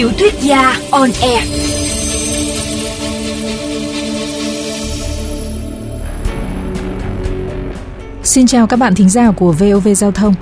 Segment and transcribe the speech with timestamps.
[0.00, 1.44] Tiểu thuyết gia on air.
[8.22, 10.34] Xin chào các bạn thính giả của VOV Giao thông.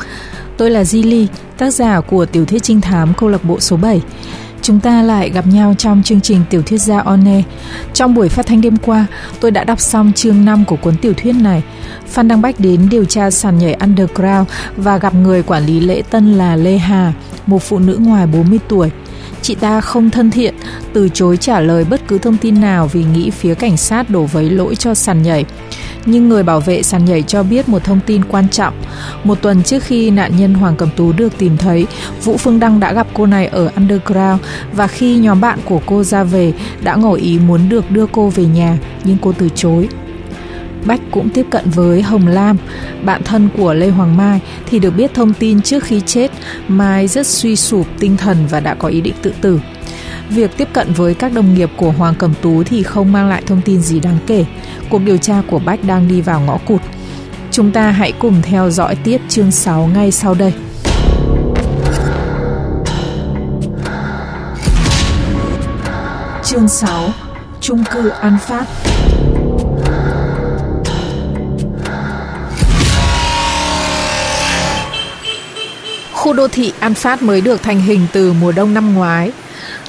[0.57, 1.27] Tôi là Di Ly,
[1.57, 4.03] tác giả của tiểu thuyết trinh thám câu lạc bộ số 7.
[4.63, 7.45] Chúng ta lại gặp nhau trong chương trình tiểu thuyết gia on air.
[7.95, 9.07] Trong buổi phát thanh đêm qua,
[9.41, 11.63] tôi đã đọc xong chương 5 của cuốn tiểu thuyết này.
[12.07, 16.03] Phan Đăng Bách đến điều tra sàn nhảy underground và gặp người quản lý lễ
[16.11, 17.13] tân là Lê Hà,
[17.47, 18.91] một phụ nữ ngoài 40 tuổi.
[19.43, 20.55] Chị ta không thân thiện,
[20.93, 24.25] từ chối trả lời bất cứ thông tin nào vì nghĩ phía cảnh sát đổ
[24.25, 25.45] vấy lỗi cho sàn nhảy.
[26.07, 28.75] Nhưng người bảo vệ sàn nhảy cho biết một thông tin quan trọng.
[29.25, 31.87] Một tuần trước khi nạn nhân Hoàng Cẩm Tú được tìm thấy,
[32.25, 36.05] Vũ Phương Đăng đã gặp cô này ở Underground và khi nhóm bạn của cô
[36.05, 39.89] ra về đã ngỏ ý muốn được đưa cô về nhà nhưng cô từ chối.
[40.85, 42.57] Bách cũng tiếp cận với Hồng Lam,
[43.05, 46.31] bạn thân của Lê Hoàng Mai thì được biết thông tin trước khi chết
[46.69, 49.61] Mai rất suy sụp tinh thần và đã có ý định tự tử.
[50.31, 53.43] Việc tiếp cận với các đồng nghiệp của Hoàng Cẩm Tú thì không mang lại
[53.47, 54.45] thông tin gì đáng kể.
[54.91, 56.81] Cuộc điều tra của Bách đang đi vào ngõ cụt.
[57.51, 60.53] Chúng ta hãy cùng theo dõi tiếp chương 6 ngay sau đây.
[66.45, 67.11] Chương 6
[67.61, 68.67] Trung cư An Phát
[76.29, 79.33] Khu đô thị An Phát mới được thành hình từ mùa đông năm ngoái.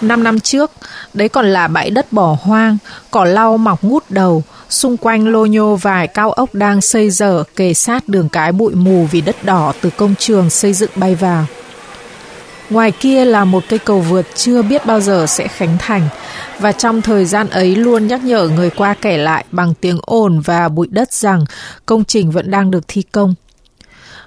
[0.01, 0.71] Năm năm trước,
[1.13, 2.77] đấy còn là bãi đất bỏ hoang,
[3.11, 7.43] cỏ lau mọc ngút đầu, xung quanh lô nhô vài cao ốc đang xây dở
[7.55, 11.15] kề sát đường cái bụi mù vì đất đỏ từ công trường xây dựng bay
[11.15, 11.45] vào.
[12.69, 16.09] Ngoài kia là một cây cầu vượt chưa biết bao giờ sẽ khánh thành
[16.59, 20.39] và trong thời gian ấy luôn nhắc nhở người qua kể lại bằng tiếng ồn
[20.39, 21.45] và bụi đất rằng
[21.85, 23.35] công trình vẫn đang được thi công.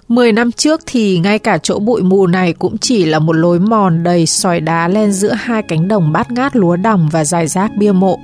[0.09, 3.61] Mười năm trước thì ngay cả chỗ bụi mù này cũng chỉ là một lối
[3.61, 7.47] mòn đầy sỏi đá lên giữa hai cánh đồng bát ngát lúa đồng và dài
[7.47, 8.19] rác bia mộ.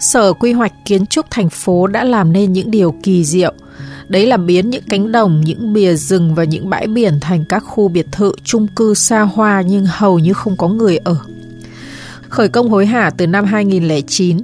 [0.00, 3.52] Sở quy hoạch kiến trúc thành phố đã làm nên những điều kỳ diệu.
[4.08, 7.60] Đấy là biến những cánh đồng, những bìa rừng và những bãi biển thành các
[7.66, 11.16] khu biệt thự chung cư xa hoa nhưng hầu như không có người ở.
[12.28, 14.38] Khởi công hối hả từ năm 2009,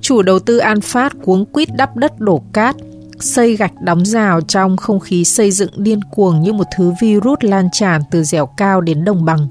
[0.00, 2.76] chủ đầu tư An Phát cuống quýt đắp đất đổ cát,
[3.20, 7.38] xây gạch đóng rào trong không khí xây dựng điên cuồng như một thứ virus
[7.40, 9.48] lan tràn từ dẻo cao đến đồng bằng.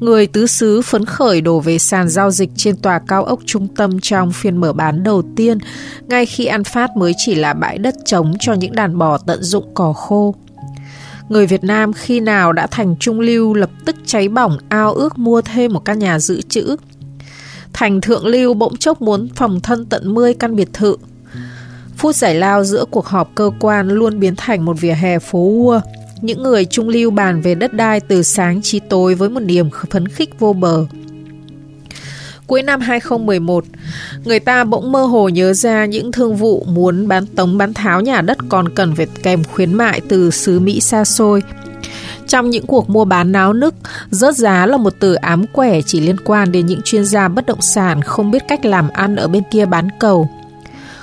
[0.00, 3.68] Người tứ xứ phấn khởi đổ về sàn giao dịch trên tòa cao ốc trung
[3.68, 5.58] tâm trong phiên mở bán đầu tiên,
[6.08, 9.42] ngay khi An Phát mới chỉ là bãi đất trống cho những đàn bò tận
[9.42, 10.34] dụng cỏ khô.
[11.28, 15.18] Người Việt Nam khi nào đã thành trung lưu lập tức cháy bỏng ao ước
[15.18, 16.76] mua thêm một căn nhà dự trữ.
[17.72, 20.96] Thành thượng lưu bỗng chốc muốn phòng thân tận 10 căn biệt thự,
[21.98, 25.38] Phút giải lao giữa cuộc họp cơ quan luôn biến thành một vỉa hè phố
[25.38, 25.80] ua.
[26.20, 29.70] Những người trung lưu bàn về đất đai từ sáng chí tối với một niềm
[29.90, 30.84] phấn khích vô bờ.
[32.46, 33.64] Cuối năm 2011,
[34.24, 38.00] người ta bỗng mơ hồ nhớ ra những thương vụ muốn bán tống bán tháo
[38.00, 41.42] nhà đất còn cần phải kèm khuyến mại từ xứ Mỹ xa xôi.
[42.26, 43.74] Trong những cuộc mua bán náo nức,
[44.10, 47.46] rớt giá là một từ ám quẻ chỉ liên quan đến những chuyên gia bất
[47.46, 50.30] động sản không biết cách làm ăn ở bên kia bán cầu.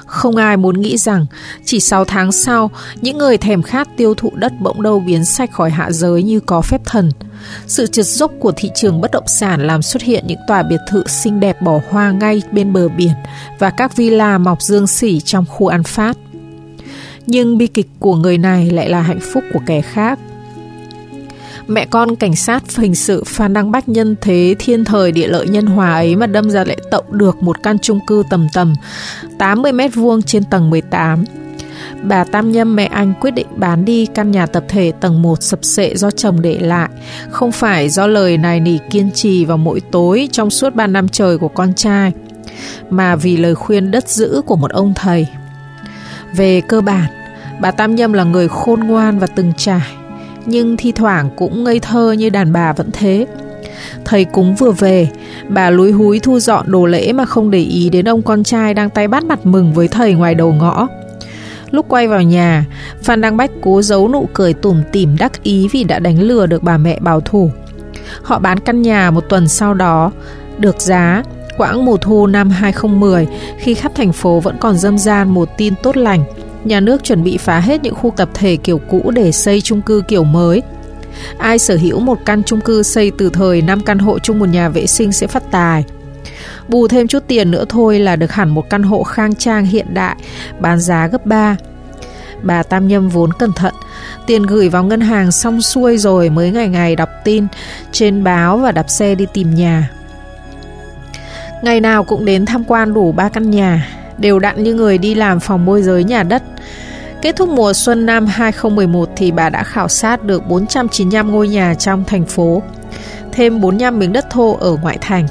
[0.05, 1.25] Không ai muốn nghĩ rằng
[1.65, 2.71] chỉ 6 tháng sau,
[3.01, 6.39] những người thèm khát tiêu thụ đất bỗng đâu biến sạch khỏi hạ giới như
[6.39, 7.11] có phép thần.
[7.67, 10.79] Sự trượt dốc của thị trường bất động sản làm xuất hiện những tòa biệt
[10.89, 13.13] thự xinh đẹp bỏ hoa ngay bên bờ biển
[13.59, 16.17] và các villa mọc dương xỉ trong khu An phát.
[17.25, 20.19] Nhưng bi kịch của người này lại là hạnh phúc của kẻ khác.
[21.67, 25.47] Mẹ con cảnh sát hình sự Phan Đăng Bách nhân thế thiên thời địa lợi
[25.47, 28.73] nhân hòa ấy mà đâm ra lại tậu được một căn chung cư tầm tầm
[29.37, 31.23] 80 mét vuông trên tầng 18.
[32.03, 35.43] Bà Tam Nhâm mẹ anh quyết định bán đi căn nhà tập thể tầng 1
[35.43, 36.89] sập sệ do chồng để lại,
[37.29, 41.07] không phải do lời này nỉ kiên trì vào mỗi tối trong suốt 3 năm
[41.07, 42.11] trời của con trai,
[42.89, 45.27] mà vì lời khuyên đất giữ của một ông thầy.
[46.33, 47.05] Về cơ bản,
[47.61, 49.91] bà Tam Nhâm là người khôn ngoan và từng trải,
[50.45, 53.25] nhưng thi thoảng cũng ngây thơ như đàn bà vẫn thế.
[54.05, 55.09] Thầy cúng vừa về,
[55.49, 58.73] bà lúi húi thu dọn đồ lễ mà không để ý đến ông con trai
[58.73, 60.87] đang tay bắt mặt mừng với thầy ngoài đầu ngõ.
[61.71, 62.65] Lúc quay vào nhà,
[63.01, 66.45] Phan Đăng Bách cố giấu nụ cười tủm tỉm đắc ý vì đã đánh lừa
[66.45, 67.51] được bà mẹ bảo thủ.
[68.21, 70.11] Họ bán căn nhà một tuần sau đó,
[70.57, 71.23] được giá,
[71.57, 73.27] quãng mùa thu năm 2010
[73.59, 76.23] khi khắp thành phố vẫn còn dâm gian một tin tốt lành–
[76.65, 79.81] nhà nước chuẩn bị phá hết những khu tập thể kiểu cũ để xây chung
[79.81, 80.61] cư kiểu mới.
[81.37, 84.49] Ai sở hữu một căn chung cư xây từ thời 5 căn hộ chung một
[84.49, 85.83] nhà vệ sinh sẽ phát tài.
[86.67, 89.93] Bù thêm chút tiền nữa thôi là được hẳn một căn hộ khang trang hiện
[89.93, 90.15] đại,
[90.59, 91.55] bán giá gấp 3.
[92.41, 93.73] bà Tam Nhâm vốn cẩn thận,
[94.27, 97.47] tiền gửi vào ngân hàng xong xuôi rồi mới ngày ngày đọc tin
[97.91, 99.89] trên báo và đạp xe đi tìm nhà.
[101.63, 103.87] Ngày nào cũng đến tham quan đủ ba căn nhà,
[104.17, 106.43] đều đặn như người đi làm phòng môi giới nhà đất.
[107.21, 111.73] Kết thúc mùa xuân năm 2011 thì bà đã khảo sát được 495 ngôi nhà
[111.73, 112.61] trong thành phố,
[113.31, 115.27] thêm 45 miếng đất thô ở ngoại thành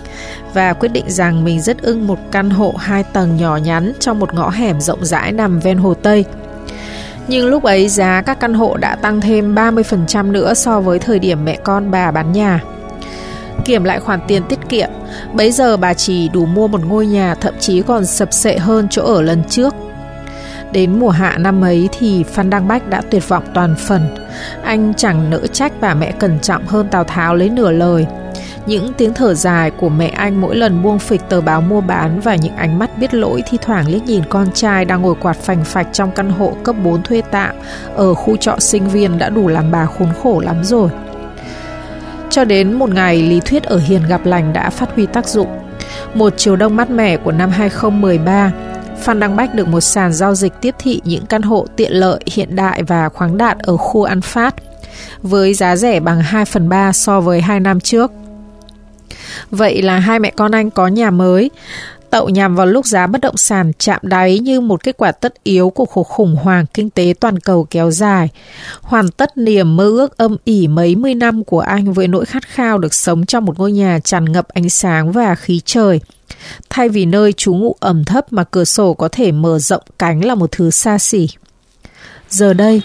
[0.54, 4.18] và quyết định rằng mình rất ưng một căn hộ hai tầng nhỏ nhắn trong
[4.18, 6.24] một ngõ hẻm rộng rãi nằm ven hồ Tây.
[7.28, 11.18] Nhưng lúc ấy giá các căn hộ đã tăng thêm 30% nữa so với thời
[11.18, 12.60] điểm mẹ con bà bán nhà.
[13.64, 14.90] Kiểm lại khoản tiền tiết kiệm,
[15.32, 18.86] bấy giờ bà chỉ đủ mua một ngôi nhà thậm chí còn sập sệ hơn
[18.90, 19.74] chỗ ở lần trước.
[20.74, 24.02] Đến mùa hạ năm ấy thì Phan Đăng Bách đã tuyệt vọng toàn phần.
[24.64, 28.06] Anh chẳng nỡ trách bà mẹ cẩn trọng hơn Tào Tháo lấy nửa lời.
[28.66, 32.20] Những tiếng thở dài của mẹ anh mỗi lần buông phịch tờ báo mua bán
[32.20, 35.36] và những ánh mắt biết lỗi thi thoảng liếc nhìn con trai đang ngồi quạt
[35.36, 37.54] phành phạch trong căn hộ cấp 4 thuê tạm
[37.94, 40.90] ở khu trọ sinh viên đã đủ làm bà khốn khổ lắm rồi.
[42.30, 45.48] Cho đến một ngày lý thuyết ở Hiền gặp lành đã phát huy tác dụng.
[46.14, 48.52] Một chiều đông mát mẻ của năm 2013,
[48.98, 52.20] Phan Đăng Bách được một sàn giao dịch tiếp thị những căn hộ tiện lợi,
[52.26, 54.54] hiện đại và khoáng đạt ở khu An Phát
[55.22, 58.12] với giá rẻ bằng 2 phần 3 so với 2 năm trước.
[59.50, 61.50] Vậy là hai mẹ con anh có nhà mới.
[62.14, 65.34] Tậu nhằm vào lúc giá bất động sản chạm đáy như một kết quả tất
[65.44, 68.28] yếu của cuộc khủng hoảng kinh tế toàn cầu kéo dài.
[68.80, 72.48] Hoàn tất niềm mơ ước âm ỉ mấy mươi năm của anh với nỗi khát
[72.48, 76.00] khao được sống trong một ngôi nhà tràn ngập ánh sáng và khí trời.
[76.70, 80.24] Thay vì nơi trú ngụ ẩm thấp mà cửa sổ có thể mở rộng cánh
[80.24, 81.28] là một thứ xa xỉ.
[82.28, 82.82] Giờ đây,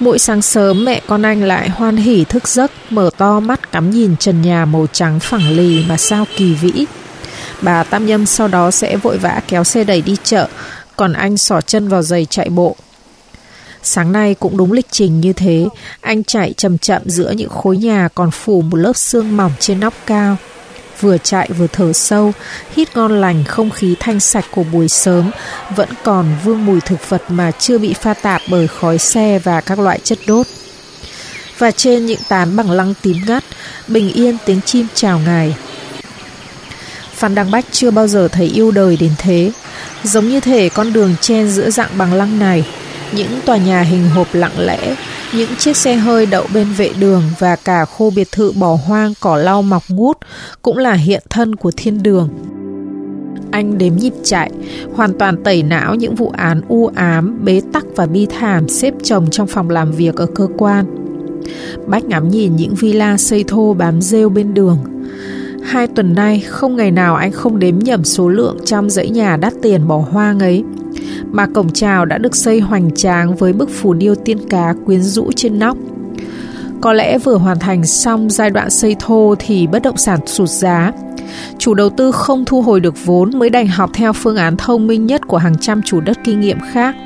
[0.00, 3.90] Mỗi sáng sớm mẹ con anh lại hoan hỉ thức giấc, mở to mắt cắm
[3.90, 6.86] nhìn trần nhà màu trắng phẳng lì mà sao kỳ vĩ.
[7.62, 10.48] Bà Tam Nhâm sau đó sẽ vội vã kéo xe đẩy đi chợ,
[10.96, 12.76] còn anh xỏ chân vào giày chạy bộ.
[13.82, 15.68] Sáng nay cũng đúng lịch trình như thế,
[16.00, 19.80] anh chạy chậm chậm giữa những khối nhà còn phủ một lớp sương mỏng trên
[19.80, 20.36] nóc cao
[21.00, 22.32] vừa chạy vừa thở sâu,
[22.74, 25.30] hít ngon lành không khí thanh sạch của buổi sớm,
[25.76, 29.60] vẫn còn vương mùi thực vật mà chưa bị pha tạp bởi khói xe và
[29.60, 30.46] các loại chất đốt.
[31.58, 33.44] Và trên những tán bằng lăng tím ngắt,
[33.88, 35.54] bình yên tiếng chim chào ngài.
[37.18, 39.52] Phan Đăng Bách chưa bao giờ thấy yêu đời đến thế,
[40.02, 42.66] giống như thể con đường chen giữa dạng bằng lăng này,
[43.12, 44.96] những tòa nhà hình hộp lặng lẽ,
[45.34, 49.12] những chiếc xe hơi đậu bên vệ đường và cả khu biệt thự bỏ hoang
[49.20, 50.16] cỏ lau mọc ngút
[50.62, 52.28] cũng là hiện thân của thiên đường.
[53.50, 54.50] Anh đếm nhịp chạy,
[54.94, 58.94] hoàn toàn tẩy não những vụ án u ám, bế tắc và bi thảm xếp
[59.02, 60.84] chồng trong phòng làm việc ở cơ quan.
[61.86, 64.78] Bách ngắm nhìn những villa xây thô bám rêu bên đường.
[65.68, 69.36] Hai tuần nay, không ngày nào anh không đếm nhầm số lượng trong dãy nhà
[69.36, 70.64] đắt tiền bỏ hoang ấy
[71.32, 75.02] mà cổng chào đã được xây hoành tráng với bức phù điêu tiên cá quyến
[75.02, 75.76] rũ trên nóc.
[76.80, 80.48] Có lẽ vừa hoàn thành xong giai đoạn xây thô thì bất động sản sụt
[80.48, 80.92] giá.
[81.58, 84.86] Chủ đầu tư không thu hồi được vốn mới đành học theo phương án thông
[84.86, 86.96] minh nhất của hàng trăm chủ đất kinh nghiệm khác.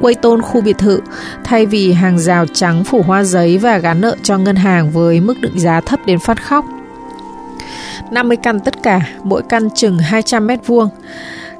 [0.00, 1.00] Quây tôn khu biệt thự,
[1.44, 5.20] thay vì hàng rào trắng phủ hoa giấy và gán nợ cho ngân hàng với
[5.20, 6.64] mức định giá thấp đến phát khóc.
[8.10, 10.88] 50 căn tất cả, mỗi căn chừng 200 mét vuông.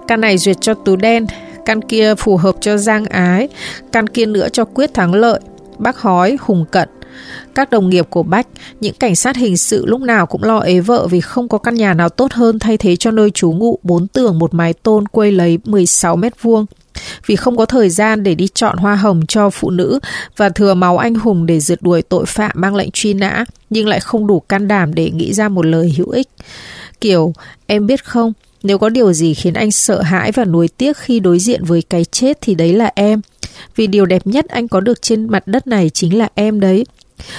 [0.08, 1.26] Căn này duyệt cho Tú Đen,
[1.64, 3.48] căn kia phù hợp cho Giang Ái,
[3.92, 5.40] căn kia nữa cho Quyết Thắng Lợi,
[5.78, 6.88] Bác Hói, Hùng Cận.
[7.54, 8.46] Các đồng nghiệp của Bách,
[8.80, 11.74] những cảnh sát hình sự lúc nào cũng lo ế vợ vì không có căn
[11.74, 15.08] nhà nào tốt hơn thay thế cho nơi trú ngụ bốn tường một mái tôn
[15.08, 16.66] quây lấy 16 mét vuông.
[17.26, 19.98] Vì không có thời gian để đi chọn hoa hồng cho phụ nữ
[20.36, 23.88] và thừa máu anh hùng để rượt đuổi tội phạm mang lệnh truy nã, nhưng
[23.88, 26.28] lại không đủ can đảm để nghĩ ra một lời hữu ích.
[27.00, 27.32] Kiểu,
[27.66, 31.20] em biết không, nếu có điều gì khiến anh sợ hãi và nuối tiếc khi
[31.20, 33.20] đối diện với cái chết thì đấy là em.
[33.76, 36.86] Vì điều đẹp nhất anh có được trên mặt đất này chính là em đấy.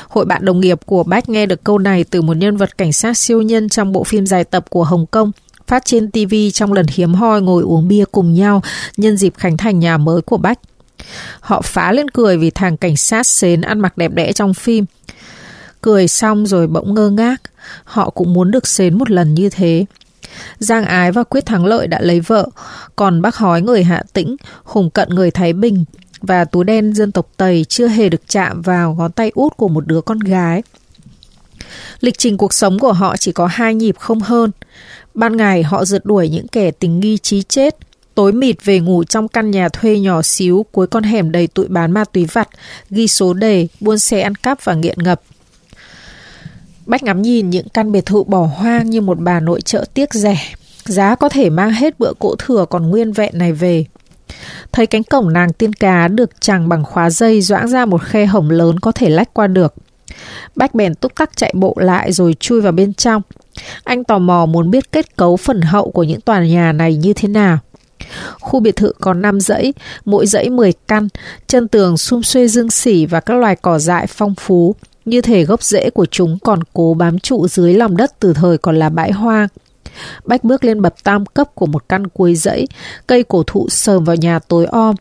[0.07, 2.93] Hội bạn đồng nghiệp của Bách nghe được câu này từ một nhân vật cảnh
[2.93, 5.31] sát siêu nhân trong bộ phim dài tập của Hồng Kông
[5.69, 8.61] phát trên TV trong lần hiếm hoi ngồi uống bia cùng nhau
[8.97, 10.59] nhân dịp khánh thành nhà mới của Bách.
[11.39, 14.85] Họ phá lên cười vì thằng cảnh sát xến ăn mặc đẹp đẽ trong phim.
[15.81, 17.41] Cười xong rồi bỗng ngơ ngác,
[17.83, 19.85] họ cũng muốn được xến một lần như thế.
[20.59, 22.49] Giang Ái và Quyết Thắng Lợi đã lấy vợ,
[22.95, 25.85] còn bác Hói người Hạ Tĩnh, Hùng Cận người Thái Bình
[26.21, 29.67] và túi Đen dân tộc Tây chưa hề được chạm vào ngón tay út của
[29.67, 30.61] một đứa con gái.
[31.99, 34.51] Lịch trình cuộc sống của họ chỉ có hai nhịp không hơn.
[35.19, 37.75] Ban ngày họ rượt đuổi những kẻ tình nghi trí chết,
[38.15, 41.67] tối mịt về ngủ trong căn nhà thuê nhỏ xíu cuối con hẻm đầy tụi
[41.67, 42.49] bán ma túy vặt,
[42.89, 45.21] ghi số đề, buôn xe ăn cắp và nghiện ngập.
[46.85, 50.13] Bách ngắm nhìn những căn biệt thự bỏ hoang như một bà nội trợ tiếc
[50.13, 50.38] rẻ.
[50.85, 53.85] Giá có thể mang hết bữa cỗ thừa còn nguyên vẹn này về.
[54.71, 58.25] Thấy cánh cổng nàng tiên cá được chàng bằng khóa dây doãn ra một khe
[58.25, 59.73] hổng lớn có thể lách qua được.
[60.55, 63.21] Bách bèn túc tắc chạy bộ lại rồi chui vào bên trong.
[63.83, 67.13] Anh tò mò muốn biết kết cấu phần hậu của những tòa nhà này như
[67.13, 67.59] thế nào.
[68.39, 69.73] Khu biệt thự có 5 dãy,
[70.05, 71.07] mỗi dãy 10 căn,
[71.47, 74.75] chân tường xum xuê dương xỉ và các loài cỏ dại phong phú.
[75.05, 78.57] Như thể gốc rễ của chúng còn cố bám trụ dưới lòng đất từ thời
[78.57, 79.47] còn là bãi hoang.
[80.25, 82.67] Bách bước lên bậc tam cấp của một căn cuối dãy,
[83.07, 84.95] cây cổ thụ sờm vào nhà tối om.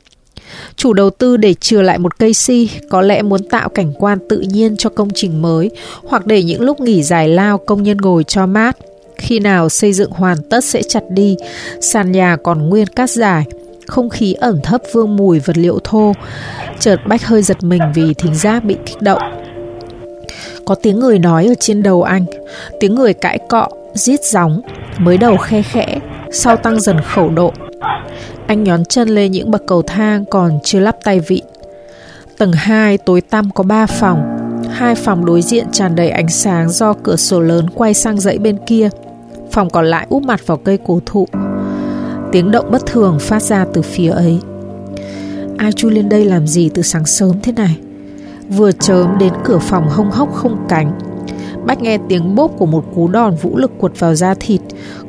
[0.76, 4.18] Chủ đầu tư để chừa lại một cây si, có lẽ muốn tạo cảnh quan
[4.28, 5.70] tự nhiên cho công trình mới,
[6.04, 8.76] hoặc để những lúc nghỉ giải lao công nhân ngồi cho mát.
[9.16, 11.36] Khi nào xây dựng hoàn tất sẽ chặt đi,
[11.80, 13.44] sàn nhà còn nguyên cát dài,
[13.86, 16.12] không khí ẩm thấp vương mùi vật liệu thô.
[16.80, 19.22] Chợt Bách hơi giật mình vì thính giác bị kích động.
[20.66, 22.24] Có tiếng người nói ở trên đầu anh,
[22.80, 24.60] tiếng người cãi cọ, rít gióng,
[24.98, 25.98] mới đầu khe khẽ,
[26.32, 27.52] sau tăng dần khẩu độ.
[28.48, 31.44] Anh nhón chân lên những bậc cầu thang còn chưa lắp tay vịn.
[32.38, 34.38] Tầng 2 tối tăm có 3 phòng,
[34.70, 38.38] hai phòng đối diện tràn đầy ánh sáng do cửa sổ lớn quay sang dãy
[38.38, 38.88] bên kia.
[39.50, 41.28] Phòng còn lại úp mặt vào cây cổ thụ.
[42.32, 44.38] Tiếng động bất thường phát ra từ phía ấy.
[45.56, 47.76] Ai chui lên đây làm gì từ sáng sớm thế này?
[48.48, 50.98] Vừa chớm đến cửa phòng hông hốc không cánh
[51.66, 54.60] Bách nghe tiếng bốp của một cú đòn vũ lực quật vào da thịt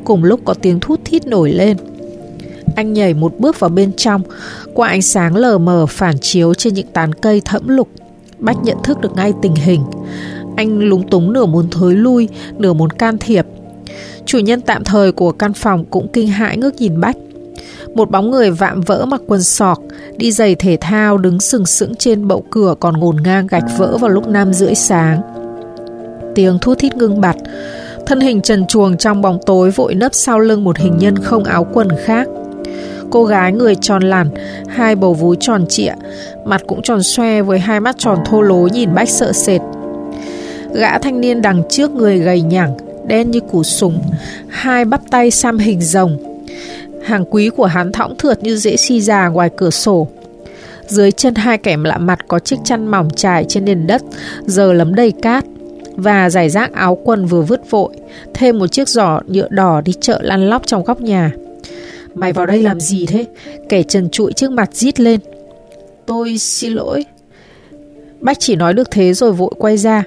[0.03, 1.77] Cùng lúc có tiếng thút thít nổi lên
[2.76, 4.22] anh nhảy một bước vào bên trong.
[4.74, 7.90] Qua ánh sáng lờ mờ phản chiếu trên những tán cây thẫm lục
[8.40, 9.84] Bách nhận thức được ngay tình hình.
[10.56, 13.46] Anh lúng túng nửa muốn thối lui Nửa muốn can thiệp.
[14.26, 17.16] Chủ nhân tạm thời của căn phòng cũng kinh hãi ngước nhìn Bách.
[17.96, 19.80] Một bóng người vạm vỡ mặc quần sọc,
[20.18, 23.98] đi giày thể thao đứng sừng sững trên bậu cửa còn ngổn ngang gạch vỡ
[23.98, 25.22] vào lúc năm rưỡi sáng.
[26.36, 27.36] Tiếng thu thít ngưng bặt,
[28.06, 31.44] thân hình trần chuồng trong bóng tối vội nấp sau lưng một hình nhân không
[31.44, 32.28] áo quần khác.
[33.12, 34.30] Cô gái người tròn lẳn,
[34.68, 35.94] hai bầu vú tròn trịa,
[36.46, 39.62] mặt cũng tròn xoe với hai mắt tròn thô lố nhìn bách sợ sệt.
[40.74, 44.01] Gã thanh niên đằng trước người gầy nhẳng, đen như củ súng,
[44.50, 46.18] hai bắp tay xăm hình rồng,
[47.04, 50.08] Hàng quý của hắn thõng thượt như dễ si già ngoài cửa sổ.
[50.88, 54.01] Dưới chân hai kẻ lạ mặt có chiếc chăn mỏng trải trên nền đất,
[54.46, 55.46] giờ lấm đầy cát.
[55.96, 57.89] Và giải rác áo quần vừa vứt vội,
[58.34, 61.32] thêm một chiếc giỏ nhựa đỏ đi chợ lăn lóc trong góc nhà.
[62.16, 63.25] Mày vào đây làm gì thế?
[63.70, 65.20] Kẻ trần trụi trước mặt rít lên.
[66.06, 67.06] Tôi xin lỗi.
[68.20, 70.04] Bách chỉ nói được thế rồi vội quay ra.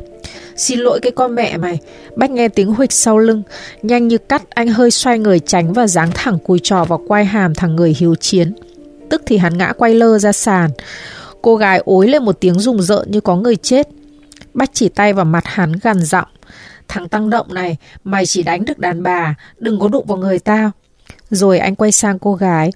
[0.56, 1.78] Xin lỗi cái con mẹ mày
[2.16, 3.42] Bách nghe tiếng huịch sau lưng
[3.82, 7.24] Nhanh như cắt, anh hơi xoay người tránh Và giáng thẳng cùi trò vào quai
[7.24, 8.54] hàm thằng người hiếu chiến
[9.10, 10.70] Tức thì hắn ngã quay lơ ra sàn
[11.42, 13.88] Cô gái ối lên một tiếng rùng rợn như có người chết
[14.54, 16.28] Bách chỉ tay vào mặt hắn gằn giọng
[16.88, 20.38] Thằng tăng động này, Mày chỉ đánh được đàn bà, Đừng có đụng vào người
[20.38, 20.70] tao
[21.32, 22.72] rồi anh quay sang cô gái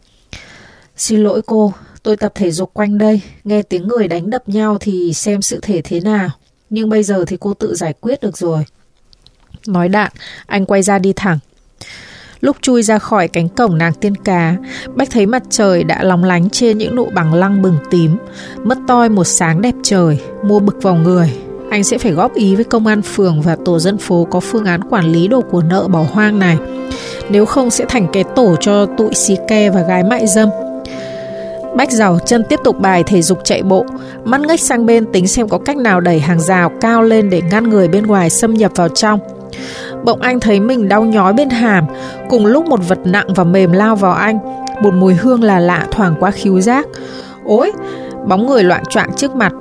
[0.97, 1.73] Xin lỗi cô
[2.03, 5.59] Tôi tập thể dục quanh đây Nghe tiếng người đánh đập nhau thì xem sự
[5.63, 6.31] thể thế nào
[6.71, 8.65] nhưng bây giờ thì cô tự giải quyết được rồi.
[9.67, 10.13] Nói đạn,
[10.47, 11.39] anh quay ra đi thẳng.
[12.41, 14.57] Lúc chui ra khỏi cánh cổng nàng tiên cá,
[14.95, 18.17] Bách thấy mặt trời đã lóng lánh trên những nụ bằng lăng bừng tím.
[18.65, 21.33] Mất toi một sáng đẹp trời, mua bực vào người.
[21.71, 24.65] Anh sẽ phải góp ý với công an phường và tổ dân phố có phương
[24.65, 26.59] án quản lý đồ của nợ bỏ hoang này.
[27.31, 30.49] Nếu không sẽ thành cái tổ cho tụi xì ke và gái mại dâm.
[31.77, 33.85] Bách giàu chân tiếp tục bài thể dục chạy bộ,
[34.25, 37.43] mắt ngách sang bên tính xem có cách nào đẩy hàng rào cao lên để
[37.51, 39.21] ngăn người bên ngoài xâm nhập vào trong.
[40.05, 41.87] Bỗng anh thấy mình đau nhói bên hàm,
[42.29, 44.39] cùng lúc một vật nặng và mềm lao vào anh,
[44.83, 46.87] một mùi hương là lạ thoảng qua khíu giác.
[47.45, 47.73] Ôi,
[48.27, 49.53] bóng người loạn choạng trước mặt.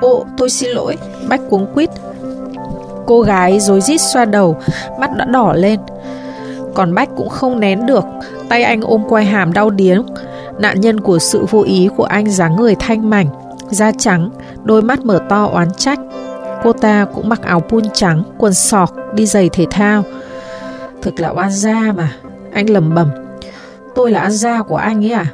[0.00, 0.96] Ồ, tôi xin lỗi,
[1.28, 1.90] Bách cuống quýt.
[3.06, 4.56] Cô gái rối rít xoa đầu,
[5.00, 5.80] mắt đã đỏ lên.
[6.74, 8.04] Còn Bách cũng không nén được,
[8.48, 10.02] tay anh ôm quai hàm đau điếng,
[10.58, 13.26] Nạn nhân của sự vô ý của anh dáng người thanh mảnh,
[13.70, 14.30] da trắng,
[14.64, 15.98] đôi mắt mở to oán trách.
[16.62, 20.02] Cô ta cũng mặc áo pun trắng, quần sọc, đi giày thể thao.
[21.02, 22.12] Thực là oan gia mà,
[22.52, 23.10] anh lầm bầm.
[23.94, 25.26] Tôi là oan gia của anh ấy à?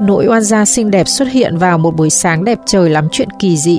[0.00, 3.28] Nỗi oan gia xinh đẹp xuất hiện vào một buổi sáng đẹp trời lắm chuyện
[3.38, 3.78] kỳ dị.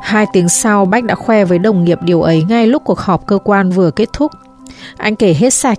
[0.00, 3.26] Hai tiếng sau Bách đã khoe với đồng nghiệp điều ấy ngay lúc cuộc họp
[3.26, 4.32] cơ quan vừa kết thúc.
[4.96, 5.78] Anh kể hết sạch,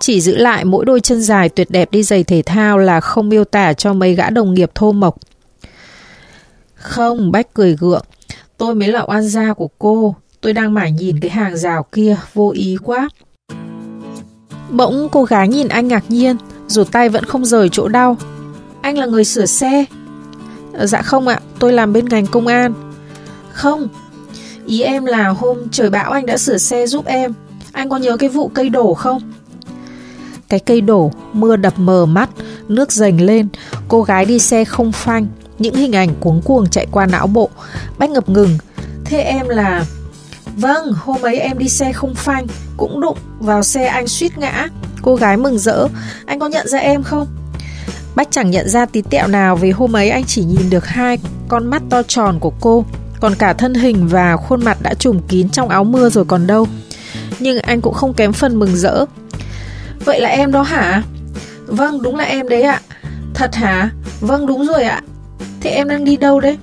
[0.00, 3.28] chỉ giữ lại mỗi đôi chân dài tuyệt đẹp đi giày thể thao là không
[3.28, 5.16] miêu tả cho mấy gã đồng nghiệp thô mộc.
[6.74, 8.04] Không, Bách cười gượng.
[8.58, 10.16] Tôi mới là oan gia của cô.
[10.40, 13.08] Tôi đang mải nhìn cái hàng rào kia, vô ý quá.
[14.70, 16.36] Bỗng cô gái nhìn anh ngạc nhiên,
[16.68, 18.16] dù tay vẫn không rời chỗ đau.
[18.82, 19.84] Anh là người sửa xe.
[20.82, 22.74] Dạ không ạ, tôi làm bên ngành công an.
[23.52, 23.88] Không,
[24.66, 27.32] ý em là hôm trời bão anh đã sửa xe giúp em.
[27.76, 29.32] Anh có nhớ cái vụ cây đổ không?
[30.48, 32.30] Cái cây đổ, mưa đập mờ mắt,
[32.68, 33.48] nước dành lên,
[33.88, 35.26] Cô gái đi xe không phanh
[35.58, 37.50] Những hình ảnh cuống cuồng chạy qua não bộ.
[37.98, 38.58] Bách ngập ngừng.
[39.04, 39.84] Thế em là
[40.56, 44.68] Vâng, hôm ấy em đi xe không phanh Cũng đụng vào xe anh suýt ngã.
[45.02, 45.88] Cô gái mừng rỡ
[46.26, 47.26] Anh có nhận ra em không?
[48.14, 51.18] Bách chẳng nhận ra tí tẹo nào vì hôm ấy anh chỉ nhìn được hai
[51.48, 52.84] con mắt to tròn của cô
[53.20, 56.46] Còn cả thân hình và khuôn mặt đã trùm kín trong áo mưa rồi còn
[56.46, 56.66] đâu.
[57.38, 59.04] Nhưng anh cũng không kém phần mừng rỡ
[60.04, 61.02] Vậy là em đó hả?
[61.66, 62.80] Vâng, đúng là em đấy ạ
[63.34, 63.90] Thật hả?
[64.20, 65.02] Vâng, đúng rồi ạ
[65.60, 66.58] Thế em đang đi đâu đấy?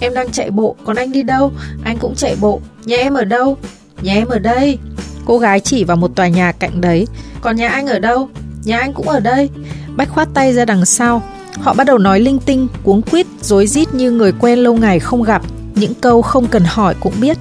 [0.00, 1.52] Em đang chạy bộ, còn anh đi đâu?
[1.84, 3.58] Anh cũng chạy bộ Nhà em ở đâu?
[4.02, 4.78] Nhà em ở đây
[5.24, 7.06] Cô gái chỉ vào một tòa nhà cạnh đấy
[7.40, 8.28] Còn nhà anh ở đâu?
[8.64, 9.50] Nhà anh cũng ở đây
[9.96, 11.22] Bách khoát tay ra đằng sau
[11.58, 14.98] Họ bắt đầu nói linh tinh, cuống quýt, rối rít như người quen lâu ngày
[14.98, 15.42] không gặp
[15.74, 17.38] Những câu không cần hỏi cũng biết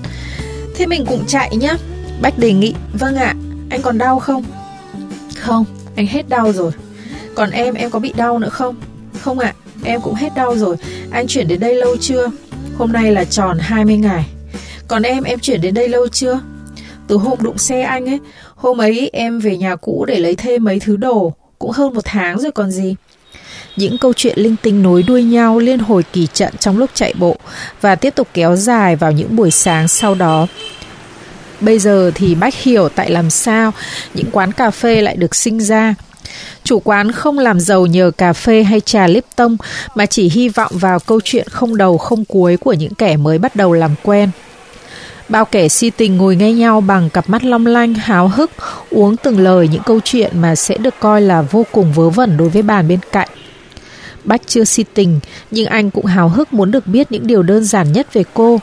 [0.76, 1.78] Thế mình cũng chạy nhá
[2.22, 3.36] Bách đề nghị Vâng ạ,
[3.70, 4.44] anh còn đau không?
[5.40, 6.72] Không, anh hết đau rồi
[7.36, 8.76] Còn em, em có bị đau nữa không?
[9.22, 10.76] Không ạ, em cũng hết đau rồi
[11.12, 12.32] Anh chuyển đến đây lâu chưa?
[12.78, 14.26] Hôm nay là tròn 20 ngày
[14.88, 16.40] Còn em, em chuyển đến đây lâu chưa?
[17.08, 18.20] Từ hôm đụng xe anh ấy
[18.56, 22.02] Hôm ấy em về nhà cũ để lấy thêm mấy thứ đồ Cũng hơn một
[22.06, 22.96] tháng rồi còn gì
[23.76, 27.14] những câu chuyện linh tinh nối đuôi nhau liên hồi kỳ trận trong lúc chạy
[27.20, 27.38] bộ
[27.82, 30.48] và tiếp tục kéo dài vào những buổi sáng sau đó.
[31.62, 33.74] Bây giờ thì Bách hiểu tại làm sao
[34.14, 35.96] những quán cà phê lại được sinh ra.
[36.64, 39.58] Chủ quán không làm giàu nhờ cà phê hay trà Lipton
[39.96, 43.38] mà chỉ hy vọng vào câu chuyện không đầu không cuối của những kẻ mới
[43.38, 44.30] bắt đầu làm quen.
[45.30, 48.52] Bao kẻ si tình ngồi ngay nhau bằng cặp mắt long lanh, háo hức,
[48.90, 52.38] uống từng lời những câu chuyện mà sẽ được coi là vô cùng vớ vẩn
[52.38, 53.30] đối với bàn bên cạnh.
[54.24, 55.20] Bách chưa si tình,
[55.52, 58.60] nhưng anh cũng háo hức muốn được biết những điều đơn giản nhất về cô.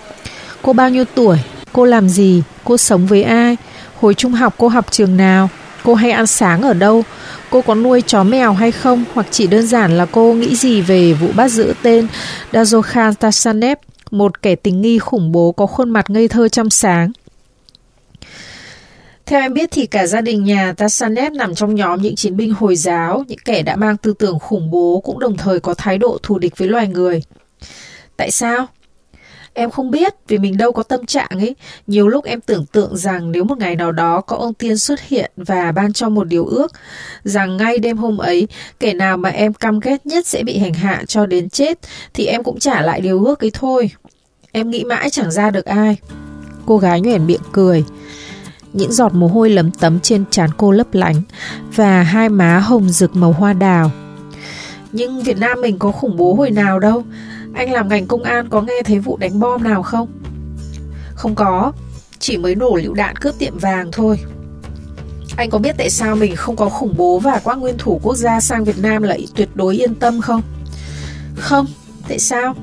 [0.62, 1.38] Cô bao nhiêu tuổi?
[1.76, 2.42] Cô làm gì?
[2.64, 3.56] Cô sống với ai?
[4.00, 5.48] Hồi trung học cô học trường nào?
[5.84, 7.04] Cô hay ăn sáng ở đâu?
[7.50, 9.04] Cô có nuôi chó mèo hay không?
[9.14, 12.06] Hoặc chỉ đơn giản là cô nghĩ gì về vụ bắt giữ tên
[12.52, 13.78] Dazokhan Tashanev,
[14.10, 17.12] một kẻ tình nghi khủng bố có khuôn mặt ngây thơ trong sáng?
[19.26, 22.54] Theo em biết thì cả gia đình nhà Tassanet nằm trong nhóm những chiến binh
[22.54, 25.98] Hồi giáo, những kẻ đã mang tư tưởng khủng bố cũng đồng thời có thái
[25.98, 27.22] độ thù địch với loài người.
[28.16, 28.66] Tại sao?
[29.58, 31.56] Em không biết vì mình đâu có tâm trạng ấy.
[31.86, 35.00] Nhiều lúc em tưởng tượng rằng nếu một ngày nào đó có ông tiên xuất
[35.00, 36.72] hiện và ban cho một điều ước
[37.24, 38.48] rằng ngay đêm hôm ấy
[38.80, 41.78] kẻ nào mà em căm ghét nhất sẽ bị hành hạ cho đến chết
[42.14, 43.90] thì em cũng trả lại điều ước ấy thôi.
[44.52, 45.96] Em nghĩ mãi chẳng ra được ai.
[46.66, 47.84] Cô gái nhoẻn miệng cười.
[48.72, 51.22] Những giọt mồ hôi lấm tấm trên trán cô lấp lánh
[51.74, 53.90] và hai má hồng rực màu hoa đào.
[54.92, 57.04] Nhưng Việt Nam mình có khủng bố hồi nào đâu
[57.56, 60.08] anh làm ngành công an có nghe thấy vụ đánh bom nào không?
[61.14, 61.72] Không có,
[62.18, 64.18] chỉ mới nổ lựu đạn cướp tiệm vàng thôi.
[65.36, 68.16] Anh có biết tại sao mình không có khủng bố và các nguyên thủ quốc
[68.16, 70.42] gia sang Việt Nam lại tuyệt đối yên tâm không?
[71.36, 71.66] Không,
[72.08, 72.54] tại sao?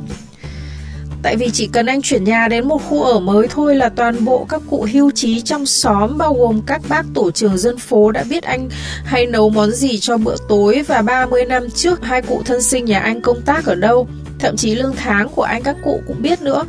[1.23, 4.25] Tại vì chỉ cần anh chuyển nhà đến một khu ở mới thôi là toàn
[4.25, 8.11] bộ các cụ hưu trí trong xóm bao gồm các bác tổ trưởng dân phố
[8.11, 8.69] đã biết anh
[9.05, 12.85] hay nấu món gì cho bữa tối và 30 năm trước hai cụ thân sinh
[12.85, 14.07] nhà anh công tác ở đâu.
[14.43, 16.63] Thậm chí lương tháng của anh các cụ cũng biết nữa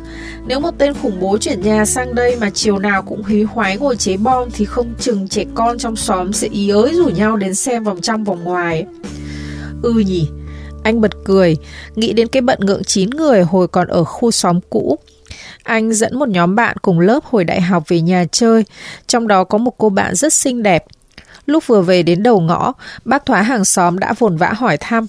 [0.47, 3.77] Nếu một tên khủng bố chuyển nhà sang đây Mà chiều nào cũng hí hoái
[3.77, 7.37] ngồi chế bom Thì không chừng trẻ con trong xóm Sẽ ý ới rủ nhau
[7.37, 8.85] đến xem vòng trong vòng ngoài
[9.83, 10.29] Ừ nhỉ
[10.83, 11.57] Anh bật cười
[11.95, 14.99] Nghĩ đến cái bận ngượng chín người hồi còn ở khu xóm cũ
[15.63, 18.65] anh dẫn một nhóm bạn cùng lớp hồi đại học về nhà chơi,
[19.07, 20.85] trong đó có một cô bạn rất xinh đẹp.
[21.45, 22.73] Lúc vừa về đến đầu ngõ,
[23.05, 25.07] bác thoá hàng xóm đã vồn vã hỏi thăm.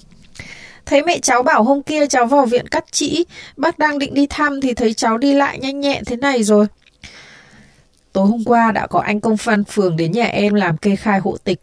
[0.87, 3.25] Thấy mẹ cháu bảo hôm kia cháu vào viện cắt chỉ,
[3.57, 6.65] bác đang định đi thăm thì thấy cháu đi lại nhanh nhẹn thế này rồi.
[8.13, 11.19] Tối hôm qua đã có anh công văn phường đến nhà em làm kê khai
[11.19, 11.59] hộ tịch.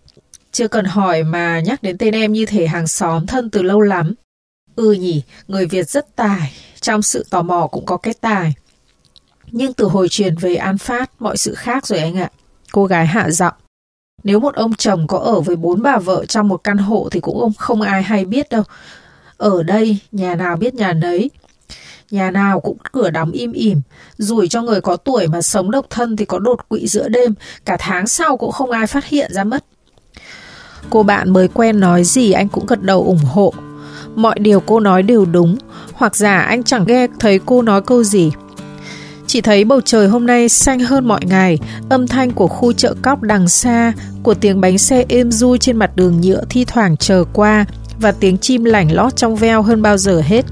[0.53, 3.81] Chưa cần hỏi mà nhắc đến tên em như thể hàng xóm thân từ lâu
[3.81, 4.15] lắm.
[4.77, 8.55] Ừ nhỉ, người Việt rất tài, trong sự tò mò cũng có cái tài.
[9.47, 12.31] Nhưng từ hồi truyền về An Phát, mọi sự khác rồi anh ạ.
[12.73, 13.55] Cô gái hạ giọng.
[14.25, 17.21] Nếu một ông chồng có ở với bốn bà vợ trong một căn hộ thì
[17.21, 18.63] cũng không ai hay biết đâu.
[19.45, 21.31] Ở đây, nhà nào biết nhà nấy.
[22.11, 23.81] Nhà nào cũng cửa đóng im ỉm,
[24.19, 27.35] rủi cho người có tuổi mà sống độc thân thì có đột quỵ giữa đêm,
[27.65, 29.65] cả tháng sau cũng không ai phát hiện ra mất.
[30.91, 33.55] Cô bạn mới quen nói gì anh cũng gật đầu ủng hộ.
[34.15, 35.57] Mọi điều cô nói đều đúng,
[35.93, 38.33] hoặc giả anh chẳng nghe thấy cô nói câu gì.
[39.27, 42.95] Chỉ thấy bầu trời hôm nay xanh hơn mọi ngày, âm thanh của khu chợ
[43.03, 46.97] cóc đằng xa, của tiếng bánh xe êm du trên mặt đường nhựa thi thoảng
[46.97, 47.65] chờ qua,
[48.01, 50.45] và tiếng chim lảnh lót trong veo hơn bao giờ hết.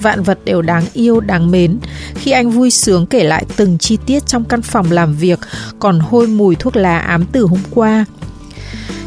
[0.00, 1.78] Vạn vật đều đáng yêu, đáng mến
[2.14, 5.38] khi anh vui sướng kể lại từng chi tiết trong căn phòng làm việc
[5.78, 8.04] còn hôi mùi thuốc lá ám từ hôm qua.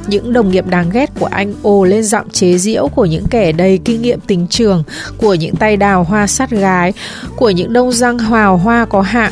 [0.08, 3.52] Những đồng nghiệp đáng ghét của anh ồ lên giọng chế giễu của những kẻ
[3.52, 4.84] đầy kinh nghiệm tình trường,
[5.18, 6.94] của những tay đào hoa sát gái,
[7.36, 9.32] của những đông răng hào hoa có hạng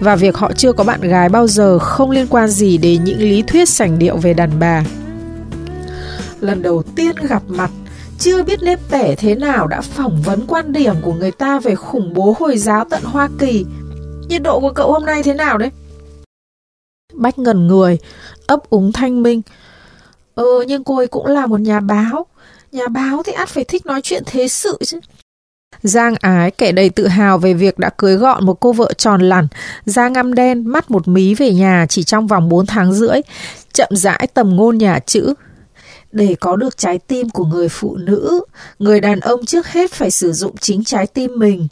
[0.00, 3.18] và việc họ chưa có bạn gái bao giờ không liên quan gì đến những
[3.18, 4.84] lý thuyết sành điệu về đàn bà.
[6.40, 7.70] Lần đầu tiên gặp mặt,
[8.18, 11.74] chưa biết nếp tẻ thế nào đã phỏng vấn quan điểm của người ta về
[11.74, 13.66] khủng bố Hồi giáo tận Hoa Kỳ.
[14.28, 15.70] Nhiệt độ của cậu hôm nay thế nào đấy?
[17.12, 17.98] Bách ngần người,
[18.46, 19.42] ấp úng thanh minh.
[20.34, 22.26] Ừ, nhưng cô ấy cũng là một nhà báo.
[22.72, 25.00] Nhà báo thì ắt phải thích nói chuyện thế sự chứ.
[25.82, 29.20] Giang ái kẻ đầy tự hào về việc đã cưới gọn một cô vợ tròn
[29.20, 29.48] lẳn,
[29.84, 33.20] da ngăm đen, mắt một mí về nhà chỉ trong vòng 4 tháng rưỡi,
[33.72, 35.34] chậm rãi tầm ngôn nhà chữ.
[36.12, 38.44] Để có được trái tim của người phụ nữ,
[38.78, 41.68] người đàn ông trước hết phải sử dụng chính trái tim mình.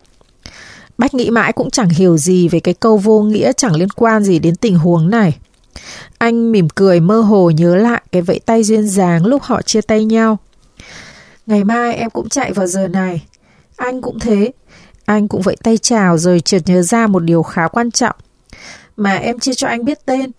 [0.98, 4.24] Bách nghĩ mãi cũng chẳng hiểu gì về cái câu vô nghĩa chẳng liên quan
[4.24, 5.38] gì đến tình huống này.
[6.18, 9.80] Anh mỉm cười mơ hồ nhớ lại cái vẫy tay duyên dáng lúc họ chia
[9.80, 10.38] tay nhau.
[11.46, 13.26] Ngày mai em cũng chạy vào giờ này.
[13.76, 14.52] Anh cũng thế.
[15.04, 18.16] Anh cũng vẫy tay chào rồi chợt nhớ ra một điều khá quan trọng.
[18.96, 20.30] Mà em chưa cho anh biết tên.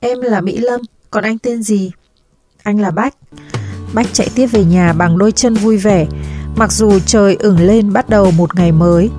[0.00, 1.90] Em là Mỹ Lâm, còn anh tên gì?
[2.62, 3.14] Anh là Bách.
[3.94, 6.06] Bách chạy tiếp về nhà bằng đôi chân vui vẻ.
[6.56, 9.10] Mặc dù trời ửng lên bắt đầu một ngày mới,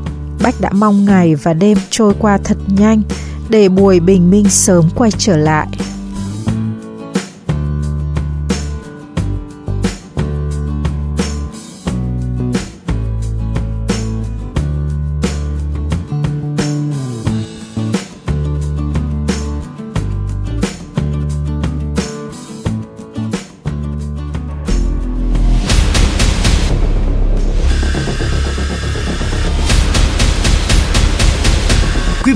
[0.43, 3.01] Bách đã mong ngày và đêm trôi qua thật nhanh
[3.49, 5.67] để buổi bình minh sớm quay trở lại.